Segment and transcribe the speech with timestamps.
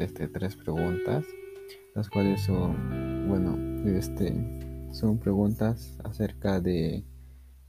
[0.00, 1.24] este, tres preguntas,
[1.94, 3.56] las cuales son, bueno,
[3.86, 4.34] este,
[4.92, 7.04] son preguntas acerca de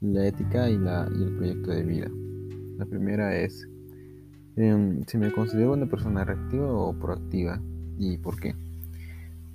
[0.02, 2.10] la ética y, la, y el proyecto de vida.
[2.78, 3.68] La primera es
[4.56, 7.62] em, si me considero una persona reactiva o proactiva
[7.98, 8.56] y por qué.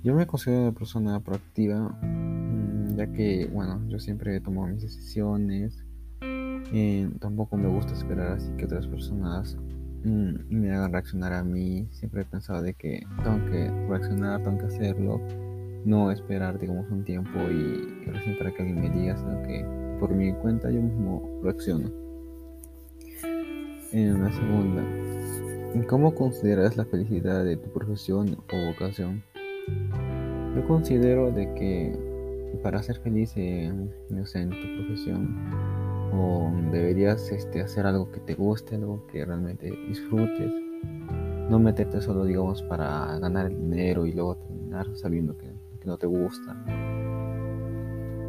[0.03, 5.83] Yo me considero una persona proactiva mm, ya que, bueno, yo siempre tomo mis decisiones.
[6.21, 9.57] Eh, tampoco me gusta esperar así que otras personas
[10.05, 11.87] mm, me hagan reaccionar a mí.
[11.91, 15.21] Siempre he pensado de que tengo que reaccionar, tengo que hacerlo.
[15.85, 19.65] No esperar, digamos, un tiempo y recién para que alguien me diga, sino que
[19.99, 21.91] por mi cuenta yo mismo reacciono.
[23.91, 24.83] En la segunda,
[25.87, 29.23] ¿cómo consideras la felicidad de tu profesión o vocación?
[30.55, 32.15] Yo considero de que
[32.63, 35.35] para ser feliz en, en tu profesión
[36.17, 40.51] o deberías este, hacer algo que te guste, algo que realmente disfrutes.
[41.49, 45.47] No meterte solo, digamos, para ganar el dinero y luego terminar sabiendo que,
[45.85, 46.53] no te gusta.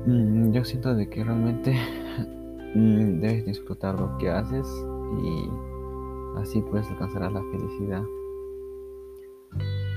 [0.07, 1.73] Mm, yo siento de que realmente
[2.75, 4.67] mm, debes disfrutar lo que haces
[5.23, 5.49] y
[6.39, 8.03] así puedes alcanzar la felicidad.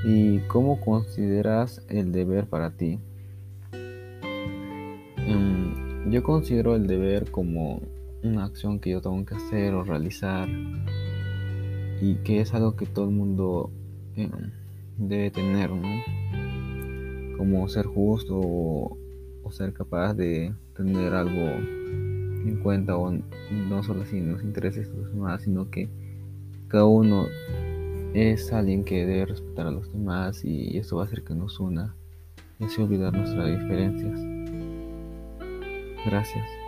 [0.05, 3.01] ¿Y cómo consideras el deber para ti?
[6.11, 7.81] Yo considero el deber como
[8.23, 10.49] una acción que yo tengo que hacer o realizar
[12.01, 13.71] y que es algo que todo el mundo
[14.16, 14.31] em,
[14.97, 15.88] debe tener, ¿no?
[17.38, 18.97] Como ser justo o,
[19.51, 25.71] ser capaz de tener algo en cuenta o no solo así los intereses demás, sino
[25.71, 25.89] que
[26.67, 27.25] cada uno
[28.13, 31.59] es alguien que debe respetar a los demás y eso va a hacer que nos
[31.59, 31.95] una
[32.59, 34.28] y así olvidar nuestras diferencias.
[36.09, 36.58] Gracias.